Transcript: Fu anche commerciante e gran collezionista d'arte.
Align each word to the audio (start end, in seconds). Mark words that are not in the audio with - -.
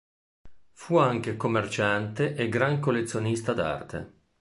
Fu 0.71 0.97
anche 0.97 1.37
commerciante 1.37 2.33
e 2.33 2.49
gran 2.49 2.79
collezionista 2.79 3.53
d'arte. 3.53 4.11